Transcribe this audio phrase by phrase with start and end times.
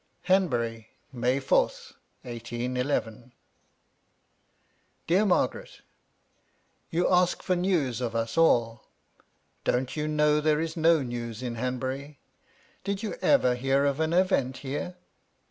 [0.15, 1.65] * Hanbury, May 4,
[2.23, 3.33] 1811.
[4.15, 5.81] * Deab Mabgabet,"
[6.89, 8.87] You ask for news of us all.
[9.63, 12.17] Don't you know there 'is no news in Hanbury?
[12.83, 14.95] Did you ever hear of an * event here